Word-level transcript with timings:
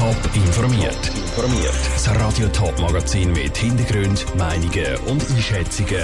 Top 0.00 0.16
informiert. 0.34 1.10
Informiert. 1.14 1.74
Das 1.92 2.08
Radio 2.18 2.48
Top 2.48 2.80
Magazin 2.80 3.32
mit 3.34 3.54
Hintergrund, 3.54 4.24
Meinungen 4.34 4.96
und 5.06 5.22
Einschätzungen 5.30 6.02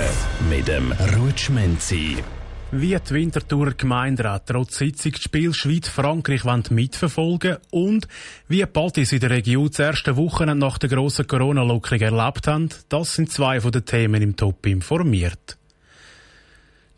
mit 0.50 0.68
dem 0.68 0.92
Rutschmenzi. 1.16 2.18
Wie 2.72 2.94
die 2.94 3.14
Winterthur 3.14 3.72
Gemeinderat 3.72 4.48
trotz 4.48 4.76
Sitzung 4.76 5.12
das 5.12 5.22
Spiel 5.22 5.54
Schweiz-Frankreich 5.54 6.44
mitverfolgen 6.68 7.56
und 7.70 8.06
wie 8.48 8.66
Partys 8.66 9.12
in 9.12 9.20
der 9.20 9.30
Region 9.30 9.68
das 9.68 9.78
erste 9.78 10.14
Wochen 10.18 10.58
nach 10.58 10.76
der 10.76 10.90
grossen 10.90 11.26
Corona-Lockerung 11.26 12.00
erlebt 12.00 12.48
haben, 12.48 12.68
das 12.90 13.14
sind 13.14 13.32
zwei 13.32 13.62
von 13.62 13.72
den 13.72 13.86
Themen 13.86 14.20
im 14.20 14.36
Top 14.36 14.66
informiert. 14.66 15.56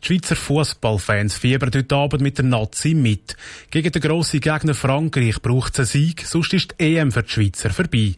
Die 0.01 0.07
Schweizer 0.07 0.37
Fußballfans 0.37 1.37
fiebern 1.37 1.71
heute 1.75 1.95
Abend 1.95 2.21
mit 2.21 2.37
der 2.37 2.45
Nazi 2.45 2.93
mit. 2.93 3.35
Gegen 3.69 3.91
den 3.91 4.01
grossen 4.01 4.39
Gegner 4.39 4.73
Frankreich 4.73 5.41
braucht 5.41 5.73
es 5.73 5.79
einen 5.79 6.05
Sieg, 6.05 6.25
sonst 6.25 6.53
ist 6.53 6.75
die 6.79 6.95
EM 6.95 7.11
für 7.11 7.23
die 7.23 7.29
Schweizer 7.29 7.69
vorbei. 7.69 8.13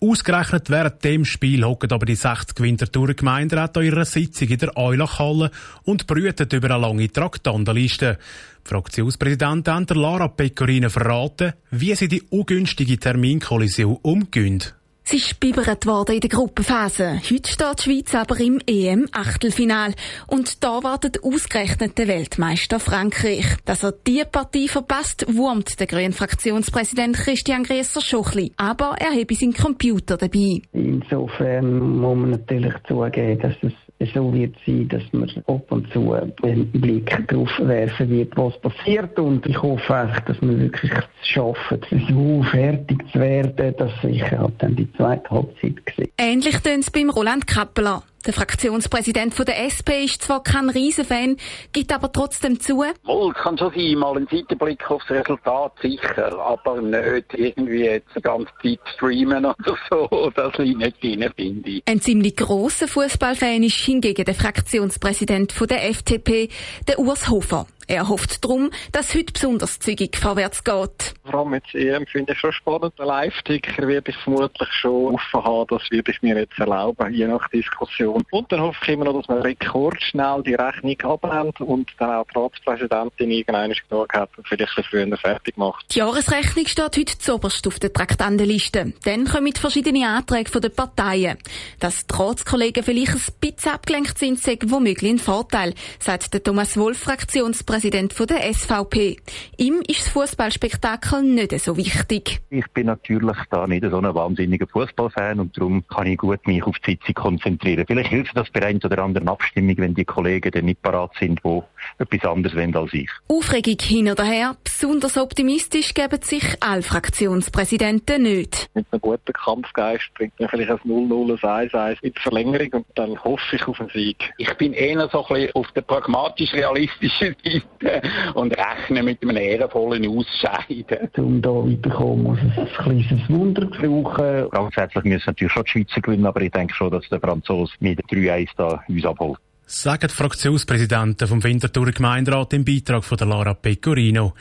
Ausgerechnet 0.00 0.70
während 0.70 1.02
dem 1.02 1.24
Spiel 1.24 1.64
hocken 1.64 1.90
aber 1.90 2.06
die 2.06 2.14
60 2.14 2.60
Winterthurer 2.60 3.14
Gemeinderäte 3.14 3.80
an 3.80 3.86
ihrer 3.86 4.04
Sitzung 4.04 4.48
in 4.48 4.58
der 4.58 4.76
Eulachhalle 4.76 5.50
und 5.82 6.06
brüten 6.06 6.48
über 6.52 6.70
eine 6.70 6.86
lange 6.86 7.10
Traktandenliste. 7.10 8.18
Die 8.64 8.68
Fraktionspräsidentin 8.68 9.86
Lara 9.96 10.28
Pecorino 10.28 10.88
verraten, 10.88 11.54
wie 11.70 11.94
sie 11.96 12.08
die 12.08 12.22
ungünstige 12.30 12.98
Terminkollision 12.98 13.98
umgehen. 14.02 14.62
Sie 15.06 15.18
ist 15.18 15.38
bibbert 15.38 15.84
worden 15.84 16.14
in 16.14 16.20
der 16.22 16.30
Gruppenphase. 16.30 17.20
Heute 17.30 17.50
steht 17.50 17.78
die 17.78 17.82
Schweiz 17.82 18.14
aber 18.14 18.40
im 18.40 18.58
EM-Achtelfinal. 18.66 19.92
Und 20.28 20.64
da 20.64 20.82
wartet 20.82 21.22
ausgerechnet 21.22 21.98
der 21.98 22.08
Weltmeister 22.08 22.80
Frankreich. 22.80 23.44
Dass 23.66 23.84
er 23.84 23.92
diese 23.92 24.24
Partie 24.24 24.66
verpasst, 24.66 25.26
wurmt 25.28 25.78
der 25.78 25.88
grünen 25.88 26.14
Fraktionspräsident 26.14 27.16
Christian 27.18 27.64
Grieser 27.64 28.00
Schochli. 28.00 28.52
Aber 28.56 28.96
er 28.98 29.10
habe 29.10 29.34
seinen 29.34 29.52
Computer 29.52 30.16
dabei. 30.16 30.62
Insofern 30.72 31.98
muss 31.98 32.16
man 32.16 32.30
natürlich 32.30 32.72
zugeben, 32.88 33.38
dass 33.40 33.56
es 33.60 33.74
so 34.12 34.32
wird 34.34 34.54
sein, 34.66 34.88
dass 34.88 35.02
man 35.12 35.30
ab 35.46 35.70
und 35.70 35.90
zu 35.92 36.12
einen 36.12 36.70
Blick 36.72 37.26
darauf 37.28 37.50
werfen 37.60 38.10
wird, 38.10 38.36
was 38.36 38.58
passiert. 38.60 39.18
Und 39.18 39.46
ich 39.46 39.60
hoffe 39.60 39.94
einfach, 39.94 40.20
dass 40.20 40.40
wir 40.42 40.58
wirklich 40.58 40.92
es 40.92 41.28
schaffen, 41.28 41.80
so 42.08 42.42
fertig 42.50 42.98
zu 43.12 43.20
werden, 43.20 43.74
dass 43.76 43.92
ich 44.02 44.22
halt 44.22 44.54
dann 44.58 44.76
die 44.76 44.92
zweite 44.94 45.30
Halbzeit 45.30 45.76
sehe. 45.96 46.08
Ähnlich 46.18 46.58
tun 46.58 46.80
es 46.80 46.90
beim 46.90 47.10
Roland 47.10 47.46
Kappeler. 47.46 48.02
Der 48.26 48.32
Fraktionspräsident 48.32 49.34
von 49.34 49.44
der 49.44 49.64
SP 49.68 50.04
ist 50.04 50.22
zwar 50.22 50.42
kein 50.42 50.70
Riesenfan, 50.70 51.36
gibt 51.72 51.92
aber 51.92 52.10
trotzdem 52.10 52.58
zu. 52.58 52.82
Wohl, 53.04 53.34
kann 53.34 53.58
schon 53.58 53.70
sein, 53.74 53.98
mal 53.98 54.16
ein 54.16 54.26
Seitenblick 54.30 54.90
aufs 54.90 55.10
Resultat, 55.10 55.72
sicher, 55.82 56.38
aber 56.38 56.80
nicht 56.80 57.34
irgendwie 57.34 57.84
jetzt 57.84 58.08
die 58.16 58.22
ganze 58.22 58.50
Zeit 58.62 58.80
streamen 58.94 59.44
oder 59.44 59.76
so. 59.90 60.32
Das 60.34 60.56
liegt 60.56 60.78
nicht 60.78 61.02
drin, 61.02 61.30
finde 61.36 61.70
ich. 61.70 61.82
Ein 61.86 62.00
ziemlich 62.00 62.34
grosser 62.34 62.88
Fußballfan 62.88 63.62
ist 63.62 63.76
hingegen 63.76 64.24
der 64.24 64.34
Fraktionspräsident 64.34 65.52
von 65.52 65.66
der 65.66 65.86
FDP, 65.90 66.48
der 66.88 66.98
Urs 66.98 67.28
Hofer. 67.28 67.66
Er 67.86 68.08
hofft 68.08 68.42
darum, 68.42 68.70
dass 68.92 69.14
heute 69.14 69.32
besonders 69.32 69.78
zügig 69.78 70.16
vorwärts 70.16 70.64
geht. 70.64 71.14
Vor 71.24 71.40
allem 71.40 71.54
jetzt 71.54 71.74
EM 71.74 72.06
finde 72.06 72.32
ich 72.32 72.38
schon 72.38 72.52
spannend. 72.52 72.94
Ein 72.98 73.06
Live-Ticker 73.06 73.86
werde 73.86 74.10
ich 74.10 74.16
vermutlich 74.18 74.68
schon 74.72 75.14
offen 75.14 75.44
haben. 75.44 75.66
Das 75.68 75.90
würde 75.90 76.10
ich 76.10 76.22
mir 76.22 76.38
jetzt 76.38 76.58
erlauben, 76.58 77.12
je 77.12 77.26
nach 77.26 77.46
Diskussion. 77.48 78.24
Und 78.30 78.50
dann 78.50 78.60
hoffe 78.60 78.78
ich 78.82 78.88
immer 78.88 79.04
noch, 79.04 79.18
dass 79.18 79.28
man 79.28 79.42
rekordschnell 79.42 80.42
die 80.46 80.54
Rechnung 80.54 81.00
ablehnt 81.02 81.60
und 81.60 81.90
dann 81.98 82.10
auch 82.10 82.26
die 82.34 82.38
Ratspräsidentin 82.38 83.30
irgendwann 83.30 83.74
genug 83.88 84.12
hat 84.14 84.30
und 84.38 84.48
vielleicht 84.48 84.78
ein 84.78 84.84
früher 84.84 85.16
fertig 85.18 85.56
macht. 85.56 85.94
Die 85.94 85.98
Jahresrechnung 85.98 86.66
steht 86.66 86.96
heute 86.96 87.18
zuoberst 87.18 87.66
auf 87.66 87.78
der 87.78 87.92
Traktandenliste. 87.92 88.94
Dann 89.04 89.26
kommen 89.26 89.52
verschiedene 89.54 90.08
Anträge 90.08 90.50
von 90.50 90.62
den 90.62 90.74
Parteien. 90.74 91.36
Dass 91.80 92.06
die 92.06 92.14
Ratskollegen 92.14 92.82
vielleicht 92.82 93.14
ein 93.14 93.22
bisschen 93.40 93.72
abgelenkt 93.72 94.18
sind, 94.18 94.38
sei 94.38 94.58
womöglich 94.64 95.10
ein 95.10 95.18
Vorteil, 95.18 95.74
sagt 95.98 96.32
der 96.32 96.42
Thomas 96.42 96.76
Wolf, 96.76 96.98
Fraktionspräsident 96.98 97.73
Präsident 97.74 98.14
der 98.30 98.54
SVP. 98.54 99.16
Ihm 99.56 99.82
ist 99.88 100.02
das 100.02 100.08
Fußballspektakel 100.10 101.24
nicht 101.24 101.58
so 101.58 101.76
wichtig. 101.76 102.40
Ich 102.50 102.70
bin 102.70 102.86
natürlich 102.86 103.36
da 103.50 103.66
nicht 103.66 103.84
so 103.90 103.98
ein 103.98 104.14
wahnsinniger 104.14 104.68
Fußballfan 104.68 105.40
und 105.40 105.58
darum 105.58 105.84
kann 105.88 106.06
ich 106.06 106.18
gut 106.18 106.46
mich 106.46 106.62
auf 106.62 106.76
die 106.86 106.92
Sitzung 106.92 107.14
konzentrieren. 107.14 107.84
Vielleicht 107.84 108.10
hilft 108.10 108.36
das 108.36 108.48
bei 108.50 108.64
einer 108.64 108.84
oder 108.84 109.02
anderen 109.02 109.26
Abstimmung, 109.26 109.74
wenn 109.78 109.92
die 109.92 110.04
Kollegen 110.04 110.52
dann 110.52 110.66
nicht 110.66 110.82
parat 110.82 111.10
sind, 111.18 111.40
die 111.44 111.62
etwas 111.98 112.30
anderes 112.30 112.56
wollen 112.56 112.76
als 112.76 112.94
ich. 112.94 113.10
Aufregung 113.26 113.78
hin 113.80 114.08
oder 114.08 114.22
her, 114.22 114.56
besonders 114.62 115.16
optimistisch 115.16 115.94
geben 115.94 116.22
sich 116.22 116.44
alle 116.60 116.82
Fraktionspräsidenten 116.82 118.22
nicht. 118.22 118.70
Mit 118.74 118.86
einem 118.92 119.00
guten 119.00 119.32
Kampfgeist 119.32 120.14
bringt 120.14 120.38
man 120.38 120.48
vielleicht 120.48 120.70
ein 120.70 120.78
0-0, 120.78 121.44
ein 121.44 121.68
1-1 121.70 121.96
in 122.02 122.12
die 122.12 122.20
Verlängerung 122.20 122.72
und 122.72 122.86
dann 122.94 123.24
hoffe 123.24 123.56
ich 123.56 123.66
auf 123.66 123.80
einen 123.80 123.90
Sieg. 123.90 124.32
Ich 124.38 124.54
bin 124.54 124.74
eher 124.74 125.08
so 125.08 125.26
ein 125.26 125.34
bisschen 125.34 125.54
auf 125.56 125.72
der 125.72 125.82
pragmatisch-realistischen 125.82 127.34
Seite 127.42 127.63
und 128.34 128.56
rechnen 128.56 129.04
mit 129.04 129.22
einem 129.22 129.36
ehrenvollen 129.36 130.06
Ausscheiden. 130.06 131.10
Um 131.16 131.42
da 131.42 131.50
weiterzukommen, 131.50 132.22
muss 132.22 132.38
es 132.38 132.58
ein 132.58 132.68
kleines 132.84 133.30
Wunder 133.30 133.66
brauchen. 133.66 134.50
Grundsätzlich 134.50 135.04
müssen 135.04 135.24
natürlich 135.26 135.52
schon 135.52 135.64
die 135.64 135.70
Schweizer 135.70 136.00
gewinnen, 136.00 136.26
aber 136.26 136.40
ich 136.40 136.52
denke 136.52 136.74
schon, 136.74 136.90
dass 136.90 137.08
der 137.08 137.20
Franzose 137.20 137.72
mit 137.80 138.00
3-1 138.10 138.48
da 138.56 138.82
uns 138.88 139.04
abholt. 139.04 139.38
Sagen 139.66 140.08
die 140.08 140.14
Fraktionspräsidenten 140.14 141.26
vom 141.26 141.42
Winterthur 141.42 141.90
Gemeinderat 141.90 142.52
im 142.52 142.66
Beitrag 142.66 143.02
von 143.02 143.16
der 143.16 143.26
Lara 143.26 143.54
Pecorino. 143.54 144.34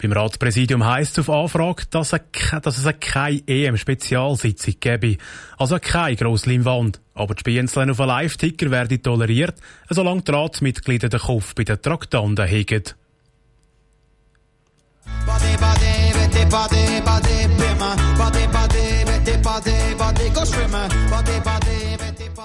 Beim 0.00 0.12
Ratspräsidium 0.12 0.86
heisst 0.86 1.18
es 1.18 1.28
auf 1.28 1.54
Anfrage, 1.54 1.84
dass, 1.90 2.14
es 2.14 2.88
keine 2.98 3.42
EM-Spezialsitzung 3.46 4.74
gäbe. 4.80 5.18
Also 5.58 5.78
keine 5.78 6.16
grosse 6.16 6.48
Leinwand. 6.48 6.98
Aber 7.12 7.34
die 7.34 7.40
Spienzlein 7.40 7.90
auf 7.90 8.00
einen 8.00 8.08
Live-Ticker 8.08 8.70
werden 8.70 9.02
toleriert, 9.02 9.56
solange 9.90 10.22
die 10.22 10.32
Ratsmitglieder 10.32 11.10
den 11.10 11.20
Kopf 11.20 11.54
bei 11.54 11.64
den 11.64 11.82
Traktanten 11.82 12.46
hegen. 12.46 12.84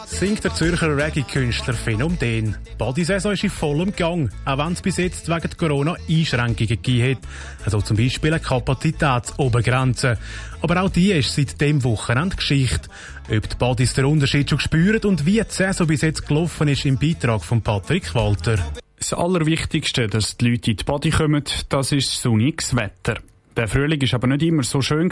Singt 0.05 0.43
der 0.43 0.53
Zürcher 0.53 0.95
Reggae-Künstler 0.95 1.73
Phänomen. 1.73 2.55
Die 2.71 2.75
Bodysaison 2.77 3.33
ist 3.33 3.43
in 3.43 3.49
vollem 3.49 3.95
Gang, 3.95 4.29
auch 4.45 4.57
wenn 4.57 4.73
es 4.73 4.81
bis 4.81 4.97
jetzt 4.97 5.27
wegen 5.27 5.57
Corona 5.57 5.95
Einschränkungen 6.07 6.67
gegeben 6.67 7.17
hat. 7.17 7.65
Also 7.65 7.81
zum 7.81 7.97
Beispiel 7.97 8.31
eine 8.31 8.39
Kapazitätsobergrenze. 8.39 10.17
Aber 10.61 10.81
auch 10.81 10.89
die 10.89 11.11
ist 11.11 11.35
seit 11.35 11.59
dem 11.59 11.83
Wochenende 11.83 12.35
Geschichte. 12.35 12.87
Ob 13.29 13.49
die 13.49 13.55
Bodies 13.57 13.95
den 13.95 14.05
Unterschied 14.05 14.49
schon 14.49 14.59
spüren 14.59 15.01
und 15.05 15.25
wie 15.25 15.41
die 15.41 15.45
Saison 15.49 15.87
bis 15.87 16.01
jetzt 16.01 16.27
gelaufen 16.27 16.67
ist 16.67 16.85
im 16.85 16.97
Beitrag 16.97 17.43
von 17.43 17.61
Patrick 17.61 18.13
Walter. 18.13 18.57
Das 18.99 19.11
Allerwichtigste, 19.11 20.07
dass 20.07 20.37
die 20.37 20.51
Leute 20.51 20.71
in 20.71 20.77
die 20.77 20.83
Body 20.83 21.09
kommen, 21.09 21.43
das 21.69 21.91
ist 21.91 22.21
sonniges 22.21 22.75
Wetter. 22.75 23.15
Der 23.57 23.67
Frühling 23.67 24.01
ist 24.01 24.13
aber 24.13 24.27
nicht 24.27 24.43
immer 24.43 24.63
so 24.63 24.81
schön 24.81 25.09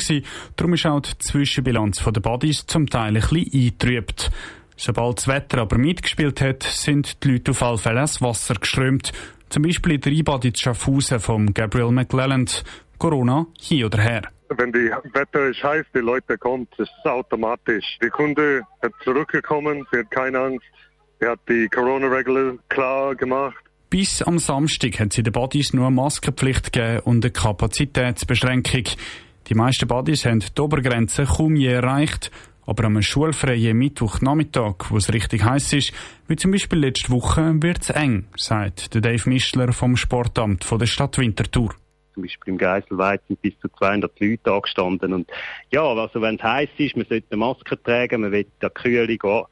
darum 0.58 0.74
ist 0.74 0.86
auch 0.86 1.00
die 1.00 1.18
Zwischenbilanz 1.18 2.04
der 2.04 2.22
Bodies 2.22 2.66
zum 2.68 2.90
Teil 2.90 3.16
ein 3.16 3.22
bisschen 3.22 3.50
eingetrübt. 3.54 4.32
Sobald 4.76 5.20
das 5.20 5.28
Wetter 5.28 5.60
aber 5.60 5.78
mitgespielt 5.78 6.42
hat, 6.42 6.64
sind 6.64 7.24
die 7.24 7.32
Leute 7.32 7.52
auf 7.52 7.64
alle 7.64 7.78
Fälle 7.78 8.02
ins 8.02 8.22
Wasser 8.22 8.56
geströmt. 8.56 9.12
Zum 9.50 9.64
Beispiel 9.64 9.94
in 9.94 10.02
der 10.02 10.14
Eibad 10.14 10.46
in 10.46 10.56
Schaffhausen 10.56 11.20
von 11.20 11.54
Gabriel 11.54 11.92
McLelland. 11.92 12.64
Corona 12.98 13.46
hier 13.60 13.88
oder 13.88 14.02
her. 14.02 14.22
Wenn 14.48 14.72
die 14.72 14.90
Wetter 15.14 15.48
ist 15.50 15.62
heiß, 15.64 15.86
die 15.94 16.00
Leute 16.00 16.38
kommen, 16.38 16.68
das 16.78 16.88
ist 16.88 17.06
automatisch. 17.06 17.98
Die 18.02 18.10
Kunde 18.10 18.62
hat 18.82 18.94
zurückgekommen, 19.04 19.86
sie 19.92 20.00
hat 20.00 20.12
keine 20.12 20.40
Angst. 20.40 20.66
Er 21.20 21.32
hat 21.32 21.40
die 21.50 21.68
Corona-Regeln 21.68 22.60
klar 22.70 23.16
gemacht. 23.16 23.58
Bis 23.90 24.22
am 24.22 24.40
Samstag 24.40 25.00
hat 25.00 25.14
sie 25.14 25.22
den 25.22 25.34
Bodies 25.34 25.74
nur 25.74 25.88
eine 25.88 25.96
Maskenpflicht 25.96 26.72
gegeben 26.72 27.00
und 27.02 27.26
eine 27.26 27.32
Kapazitätsbeschränkung. 27.32 28.84
Die 29.48 29.54
meisten 29.54 29.88
Bodies 29.88 30.26
haben 30.26 30.40
die 30.40 30.62
Obergrenze 30.62 31.26
kaum 31.26 31.56
je 31.56 31.74
erreicht. 31.74 32.32
Aber 32.66 32.86
am 32.86 33.02
schulfreien 33.02 33.78
Mittwochnachmittag, 33.78 34.90
wo 34.90 34.98
es 34.98 35.14
richtig 35.14 35.44
heiß 35.44 35.74
ist, 35.74 35.94
wie 36.28 36.36
zum 36.36 36.52
Beispiel 36.52 36.80
letzte 36.80 37.12
Woche, 37.12 37.62
wird 37.62 37.82
es 37.82 37.90
eng, 37.90 38.26
sagt 38.36 38.96
Dave 38.96 39.30
Mischler 39.30 39.74
vom 39.74 39.98
Sportamt 39.98 40.70
der 40.72 40.86
Stadt 40.86 41.18
Winterthur 41.18 41.76
zum 42.14 42.24
Beispiel 42.24 42.54
im 42.54 42.58
Geiselweit 42.58 43.22
sind 43.28 43.42
bis 43.42 43.58
zu 43.60 43.68
200 43.70 44.20
Leute 44.20 44.52
angestanden. 44.52 45.14
Und 45.14 45.30
ja, 45.72 45.84
also 45.84 46.22
wenn 46.22 46.36
es 46.36 46.44
heiß 46.44 46.70
ist, 46.78 46.96
man 46.96 47.06
sollte 47.08 47.28
eine 47.32 47.40
Maske 47.40 47.82
tragen, 47.82 48.22
man 48.22 48.32
will 48.32 48.46
der 48.62 48.70
Kühlung 48.70 49.18
gehen 49.18 49.44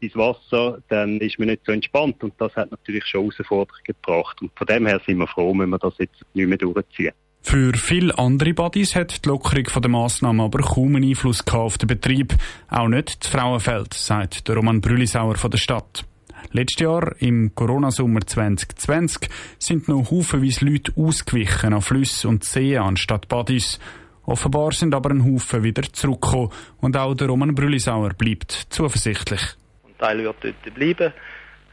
ins 0.00 0.16
Wasser, 0.16 0.82
dann 0.88 1.20
ist 1.20 1.38
man 1.38 1.48
nicht 1.48 1.62
so 1.64 1.72
entspannt. 1.72 2.22
Und 2.22 2.34
das 2.38 2.54
hat 2.56 2.70
natürlich 2.70 3.04
schon 3.04 3.22
Herausforderungen 3.22 3.84
gebracht. 3.84 4.40
Und 4.40 4.50
von 4.56 4.66
dem 4.66 4.86
her 4.86 5.00
sind 5.06 5.18
wir 5.18 5.26
froh, 5.26 5.56
wenn 5.56 5.70
wir 5.70 5.78
das 5.78 5.94
jetzt 5.98 6.22
nicht 6.34 6.48
mehr 6.48 6.58
durchziehen. 6.58 7.12
Für 7.48 7.74
viele 7.74 8.18
andere 8.18 8.54
Bodies 8.54 8.96
hat 8.96 9.24
die 9.24 9.28
Lockerung 9.28 9.80
der 9.80 9.88
Massnahmen 9.88 10.40
aber 10.40 10.58
kaum 10.58 10.96
einen 10.96 11.08
Einfluss 11.08 11.46
auf 11.46 11.78
den 11.78 11.86
Betrieb. 11.86 12.34
Auch 12.68 12.88
nicht 12.88 13.22
das 13.22 13.30
Frauenfeld, 13.30 13.94
sagt 13.94 14.48
der 14.48 14.56
Roman 14.56 14.80
Brüllisauer 14.80 15.36
von 15.36 15.52
der 15.52 15.58
Stadt. 15.58 16.04
Letztes 16.50 16.80
Jahr, 16.80 17.14
im 17.20 17.54
Corona-Sommer 17.54 18.26
2020, 18.26 19.30
sind 19.60 19.86
noch 19.86 20.10
haufenweise 20.10 20.64
Leute 20.64 20.92
ausgewichen 20.96 21.72
an 21.72 21.82
Flüsse 21.82 22.26
und 22.26 22.42
Seen 22.42 22.78
anstatt 22.78 23.28
Bodies. 23.28 23.78
Offenbar 24.24 24.72
sind 24.72 24.92
aber 24.92 25.10
ein 25.10 25.24
Haufen 25.24 25.62
wieder 25.62 25.84
zurückgekommen 25.84 26.50
und 26.80 26.96
auch 26.96 27.14
der 27.14 27.28
Roman 27.28 27.54
Brüllisauer 27.54 28.10
bleibt 28.14 28.66
zuversichtlich. 28.70 29.40
Ein 29.84 29.98
Teil 29.98 30.18
wird 30.18 30.36
dort 30.42 30.74
bleiben, 30.74 31.12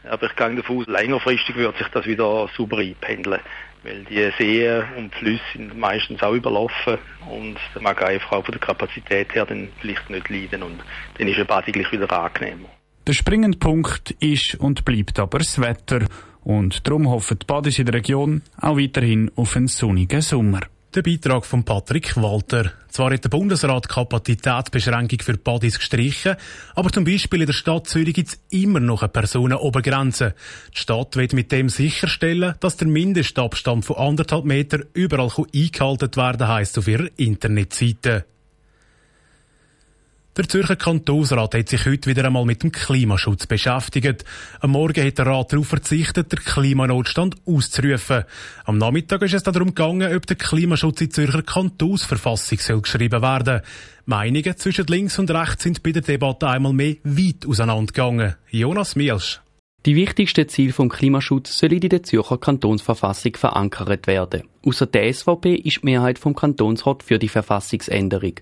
aber 0.09 0.27
ich 0.27 0.35
gehe 0.35 0.55
davon 0.55 0.79
aus, 0.79 0.87
längerfristig 0.87 1.55
wird 1.55 1.77
sich 1.77 1.87
das 1.87 2.05
wieder 2.05 2.49
super 2.55 2.77
einpendeln. 2.77 3.39
Weil 3.83 4.05
die 4.05 4.31
Seen 4.37 4.83
und 4.97 5.13
Flüsse 5.15 5.43
sind 5.53 5.77
meistens 5.77 6.23
auch 6.23 6.33
überlaufen 6.33 6.97
und 7.29 7.57
da 7.73 7.81
mag 7.81 8.01
einfach 8.01 8.31
auch 8.31 8.45
von 8.45 8.53
der 8.53 8.61
Kapazität 8.61 9.35
her 9.35 9.45
dann 9.45 9.69
vielleicht 9.79 10.09
nicht 10.09 10.29
leiden 10.29 10.63
und 10.63 10.79
dann 11.17 11.27
ist 11.27 11.37
ein 11.37 11.45
Bad 11.45 11.67
wieder 11.67 12.11
angenehmer. 12.11 12.69
Der 13.05 13.13
springende 13.13 13.57
Punkt 13.57 14.11
ist 14.21 14.55
und 14.55 14.85
bleibt 14.85 15.19
aber 15.19 15.39
das 15.39 15.59
Wetter 15.59 16.07
und 16.43 16.87
darum 16.87 17.09
hoffen 17.09 17.39
die 17.39 17.45
Badis 17.45 17.79
in 17.79 17.85
der 17.85 17.95
Region 17.95 18.41
auch 18.61 18.77
weiterhin 18.77 19.29
auf 19.35 19.57
einen 19.57 19.67
sonnigen 19.67 20.21
Sommer. 20.21 20.61
Der 20.95 21.01
Beitrag 21.01 21.43
von 21.47 21.63
Patrick 21.63 22.15
Walter. 22.17 22.71
Zwar 22.89 23.11
hat 23.11 23.23
der 23.23 23.29
Bundesrat 23.29 23.89
Kapazitätsbeschränkung 23.89 25.21
für 25.21 25.39
Badis 25.39 25.79
gestrichen, 25.79 26.35
aber 26.75 26.91
zum 26.91 27.03
Beispiel 27.03 27.41
in 27.41 27.47
der 27.47 27.53
Stadt 27.53 27.87
Zürich 27.87 28.13
gibt 28.13 28.29
es 28.29 28.39
immer 28.51 28.79
noch 28.79 29.01
eine 29.01 29.09
Personenobergrenze. 29.09 30.35
Die 30.71 30.79
Stadt 30.79 31.15
wird 31.15 31.33
mit 31.33 31.51
dem 31.51 31.69
sicherstellen, 31.69 32.53
dass 32.59 32.77
der 32.77 32.87
Mindestabstand 32.87 33.85
von 33.85 33.95
anderthalb 33.95 34.45
Meter 34.45 34.81
überall 34.93 35.31
eingehalten 35.51 36.15
werden 36.15 36.47
heisst 36.47 36.77
auf 36.77 36.87
ihrer 36.87 37.07
Internetseite. 37.17 38.25
Der 40.35 40.49
Zürcher 40.49 40.75
Kantonsrat 40.75 41.53
hat 41.53 41.69
sich 41.69 41.85
heute 41.85 42.09
wieder 42.09 42.25
einmal 42.25 42.43
mit 42.43 42.63
dem 42.63 42.71
Klimaschutz 42.71 43.45
beschäftigt. 43.45 44.25
Am 44.61 44.71
Morgen 44.71 45.05
hat 45.05 45.19
der 45.19 45.27
Rat 45.27 45.53
darauf 45.53 45.67
verzichtet, 45.67 46.31
den 46.31 46.39
Klimanotstand 46.39 47.35
auszurufen. 47.45 48.23
Am 48.65 48.79
Nachmittag 48.79 49.21
ist 49.21 49.35
es 49.35 49.43
darum 49.43 49.75
gegangen, 49.75 50.11
ob 50.11 50.25
der 50.25 50.35
Klimaschutz 50.35 51.01
in 51.01 51.11
Zürcher 51.11 51.43
Kantonsverfassung 51.43 52.57
soll 52.57 52.81
geschrieben 52.81 53.21
werden. 53.21 53.61
Meinungen 54.07 54.57
zwischen 54.57 54.87
links 54.87 55.19
und 55.19 55.29
rechts 55.29 55.65
sind 55.65 55.83
bei 55.83 55.91
der 55.91 56.01
Debatte 56.01 56.47
einmal 56.47 56.73
mehr 56.73 56.95
weit 57.03 57.45
auseinandergegangen. 57.45 58.35
Jonas 58.49 58.95
Mielsch. 58.95 59.39
Die 59.85 59.95
wichtigsten 59.95 60.49
Ziele 60.49 60.73
vom 60.73 60.89
Klimaschutz 60.89 61.59
sollen 61.59 61.73
in 61.73 61.89
der 61.89 62.01
Zürcher 62.01 62.39
Kantonsverfassung 62.39 63.35
verankert 63.35 64.07
werden. 64.07 64.45
Außer 64.65 64.87
der 64.87 65.13
SVP 65.13 65.53
ist 65.53 65.81
die 65.83 65.85
Mehrheit 65.85 66.17
vom 66.17 66.33
Kantonsrat 66.33 67.03
für 67.03 67.19
die 67.19 67.29
Verfassungsänderung. 67.29 68.39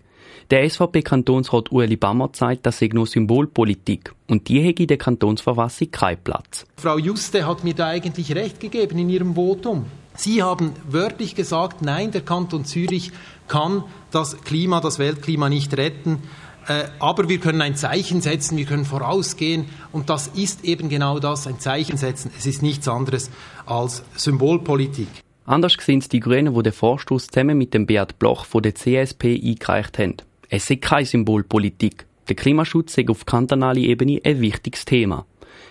Der 0.49 0.69
SVP-Kantonsrat 0.69 1.71
Ueli 1.71 1.95
Bammer 1.95 2.29
sagt, 2.33 2.65
das 2.65 2.79
sei 2.79 2.89
nur 2.91 3.07
Symbolpolitik 3.07 4.13
und 4.27 4.49
die 4.49 4.61
hätte 4.61 4.83
in 4.83 4.87
der 4.87 4.97
Kantonsverfassung 4.97 5.91
keinen 5.91 6.21
Platz. 6.23 6.65
Frau 6.77 6.97
Juste 6.97 7.45
hat 7.45 7.63
mir 7.63 7.73
da 7.73 7.87
eigentlich 7.87 8.35
recht 8.35 8.59
gegeben 8.59 8.99
in 8.99 9.09
ihrem 9.09 9.35
Votum. 9.35 9.85
Sie 10.15 10.43
haben 10.43 10.73
wörtlich 10.89 11.35
gesagt, 11.35 11.81
nein, 11.81 12.11
der 12.11 12.21
Kanton 12.21 12.65
Zürich 12.65 13.11
kann 13.47 13.85
das 14.11 14.41
Klima, 14.41 14.81
das 14.81 14.99
Weltklima 14.99 15.47
nicht 15.47 15.75
retten. 15.77 16.19
Äh, 16.67 16.83
aber 16.99 17.27
wir 17.27 17.39
können 17.39 17.61
ein 17.61 17.75
Zeichen 17.75 18.21
setzen, 18.21 18.57
wir 18.57 18.65
können 18.65 18.85
vorausgehen 18.85 19.65
und 19.91 20.09
das 20.09 20.27
ist 20.27 20.63
eben 20.63 20.89
genau 20.89 21.19
das, 21.19 21.47
ein 21.47 21.59
Zeichen 21.59 21.97
setzen. 21.97 22.31
Es 22.37 22.45
ist 22.45 22.61
nichts 22.61 22.87
anderes 22.87 23.31
als 23.65 24.03
Symbolpolitik. 24.15 25.07
Anders 25.45 25.73
sehen 25.79 26.03
die 26.11 26.19
Grünen, 26.19 26.53
die 26.53 26.63
den 26.63 26.71
Vorstoß 26.71 27.27
zusammen 27.27 27.57
mit 27.57 27.73
dem 27.73 27.85
Beat 27.85 28.19
Bloch 28.19 28.45
von 28.45 28.61
der 28.61 28.75
CSP 28.75 29.41
eingereicht 29.43 29.97
haben. 29.97 30.17
Es 30.49 30.69
ist 30.69 30.81
keine 30.81 31.05
Symbolpolitik. 31.05 32.05
Der 32.27 32.35
Klimaschutz 32.35 32.97
ist 32.97 33.09
auf 33.09 33.25
kantonaler 33.25 33.79
Ebene 33.79 34.21
ein 34.23 34.39
wichtiges 34.39 34.85
Thema. 34.85 35.25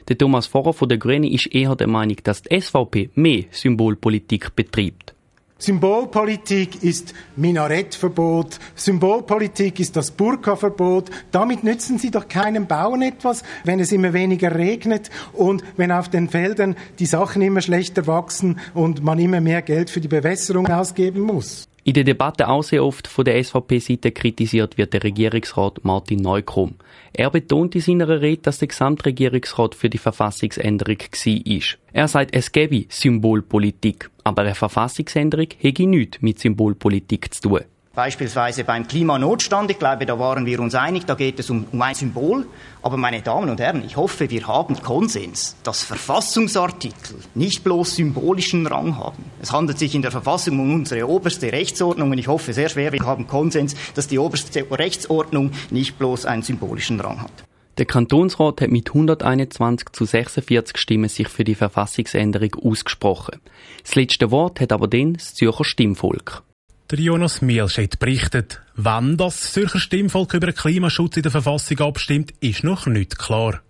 Der 0.08 0.18
Thomas 0.18 0.46
Vorer 0.46 0.72
von 0.72 0.88
der 0.88 0.98
Grünen 0.98 1.30
ist 1.30 1.54
eher 1.54 1.76
der 1.76 1.86
Meinung, 1.86 2.16
dass 2.24 2.42
die 2.42 2.60
SVP 2.60 3.10
mehr 3.14 3.44
Symbolpolitik 3.50 4.56
betreibt. 4.56 5.14
Symbolpolitik 5.60 6.82
ist 6.82 7.12
Minarettverbot, 7.36 8.58
Symbolpolitik 8.74 9.78
ist 9.78 9.94
das 9.94 10.10
Burka-Verbot. 10.10 11.10
Damit 11.32 11.64
nützen 11.64 11.98
Sie 11.98 12.10
doch 12.10 12.28
keinem 12.28 12.66
Bauern 12.66 13.02
etwas, 13.02 13.44
wenn 13.64 13.78
es 13.78 13.92
immer 13.92 14.14
weniger 14.14 14.54
regnet 14.54 15.10
und 15.34 15.62
wenn 15.76 15.92
auf 15.92 16.08
den 16.08 16.30
Feldern 16.30 16.76
die 16.98 17.04
Sachen 17.04 17.42
immer 17.42 17.60
schlechter 17.60 18.06
wachsen 18.06 18.58
und 18.72 19.04
man 19.04 19.18
immer 19.18 19.42
mehr 19.42 19.60
Geld 19.60 19.90
für 19.90 20.00
die 20.00 20.08
Bewässerung 20.08 20.66
ausgeben 20.66 21.20
muss. 21.20 21.68
In 21.90 21.94
der 21.94 22.04
Debatte 22.04 22.46
auch 22.46 22.62
sehr 22.62 22.84
oft 22.84 23.08
von 23.08 23.24
der 23.24 23.42
SVP-Seite 23.42 24.12
kritisiert 24.12 24.78
wird 24.78 24.92
der 24.92 25.02
Regierungsrat 25.02 25.80
Martin 25.82 26.20
Neukrumm. 26.20 26.76
Er 27.12 27.30
betont 27.30 27.74
in 27.74 27.80
seiner 27.80 28.20
Rede, 28.20 28.42
dass 28.42 28.58
der 28.58 28.68
Gesamtregierungsrat 28.68 29.74
für 29.74 29.90
die 29.90 29.98
Verfassungsänderung 29.98 30.98
war. 31.00 31.78
Er 31.92 32.06
sagt, 32.06 32.32
es 32.32 32.52
gebe 32.52 32.84
Symbolpolitik, 32.88 34.08
aber 34.22 34.42
eine 34.42 34.54
Verfassungsänderung 34.54 35.48
hätte 35.58 35.84
nichts 35.84 36.22
mit 36.22 36.38
Symbolpolitik 36.38 37.34
zu 37.34 37.48
tun. 37.48 37.60
Beispielsweise 38.00 38.64
beim 38.64 38.88
Klimanotstand, 38.88 39.70
ich 39.70 39.78
glaube, 39.78 40.06
da 40.06 40.18
waren 40.18 40.46
wir 40.46 40.60
uns 40.60 40.74
einig, 40.74 41.04
da 41.04 41.14
geht 41.14 41.38
es 41.38 41.50
um, 41.50 41.66
um 41.70 41.82
ein 41.82 41.94
Symbol. 41.94 42.46
Aber 42.80 42.96
meine 42.96 43.20
Damen 43.20 43.50
und 43.50 43.60
Herren, 43.60 43.84
ich 43.84 43.98
hoffe, 43.98 44.30
wir 44.30 44.48
haben 44.48 44.80
Konsens, 44.80 45.54
dass 45.64 45.82
Verfassungsartikel 45.82 47.16
nicht 47.34 47.62
bloß 47.62 47.96
symbolischen 47.96 48.66
Rang 48.66 48.96
haben. 48.96 49.22
Es 49.42 49.52
handelt 49.52 49.78
sich 49.78 49.94
in 49.94 50.00
der 50.00 50.12
Verfassung 50.12 50.58
um 50.60 50.72
unsere 50.76 51.06
oberste 51.10 51.52
Rechtsordnung 51.52 52.10
und 52.10 52.16
ich 52.16 52.26
hoffe 52.26 52.54
sehr 52.54 52.70
schwer, 52.70 52.90
wir 52.94 53.04
haben 53.04 53.26
Konsens, 53.26 53.76
dass 53.94 54.08
die 54.08 54.18
oberste 54.18 54.64
Rechtsordnung 54.70 55.50
nicht 55.70 55.98
bloß 55.98 56.24
einen 56.24 56.40
symbolischen 56.40 57.00
Rang 57.00 57.20
hat. 57.20 57.44
Der 57.76 57.84
Kantonsrat 57.84 58.62
hat 58.62 58.70
mit 58.70 58.88
121 58.88 59.90
zu 59.92 60.06
46 60.06 60.78
Stimmen 60.78 61.10
sich 61.10 61.28
für 61.28 61.44
die 61.44 61.54
Verfassungsänderung 61.54 62.54
ausgesprochen. 62.64 63.42
Das 63.82 63.94
letzte 63.94 64.30
Wort 64.30 64.58
hat 64.58 64.72
aber 64.72 64.88
dann 64.88 65.12
das 65.12 65.34
Zürcher 65.34 65.64
Stimmvolk. 65.64 66.42
Der 66.90 66.98
Jonas 66.98 67.40
Mielscheid 67.40 68.00
berichtet, 68.00 68.60
wann 68.74 69.16
das 69.16 69.52
Zürcher 69.52 69.78
Stimmvolk 69.78 70.34
über 70.34 70.48
den 70.48 70.56
Klimaschutz 70.56 71.16
in 71.16 71.22
der 71.22 71.30
Verfassung 71.30 71.78
abstimmt, 71.78 72.32
ist 72.40 72.64
noch 72.64 72.86
nicht 72.86 73.16
klar. 73.16 73.60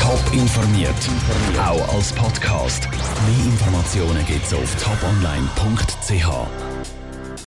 Top 0.00 0.32
informiert, 0.32 0.90
auch 1.64 1.94
als 1.94 2.12
Podcast. 2.12 2.88
Mehr 2.90 3.46
Informationen 3.46 4.26
gibt's 4.26 4.52
auf 4.52 4.74
toponline.ch. 4.82 6.73